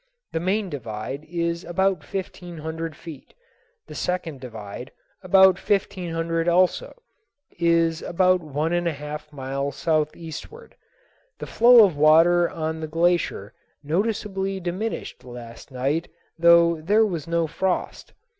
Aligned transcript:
The 0.31 0.39
main 0.39 0.67
divide 0.67 1.25
is 1.25 1.63
about 1.63 2.03
fifteen 2.03 2.57
hundred 2.57 2.95
feet; 2.95 3.35
the 3.85 3.93
second 3.93 4.39
divide, 4.41 4.91
about 5.21 5.59
fifteen 5.59 6.11
hundred 6.11 6.47
also, 6.47 6.99
is 7.59 8.01
about 8.01 8.41
one 8.41 8.73
and 8.73 8.87
one 8.87 8.95
half 8.95 9.31
miles 9.31 9.75
southeastward. 9.75 10.73
The 11.37 11.45
flow 11.45 11.85
of 11.85 11.95
water 11.97 12.49
on 12.49 12.79
the 12.79 12.87
glacier 12.87 13.53
noticeably 13.83 14.59
diminished 14.59 15.23
last 15.23 15.69
night 15.69 16.07
though 16.35 16.81
there 16.81 17.05
was 17.05 17.27
no 17.27 17.45
frost. 17.45 18.13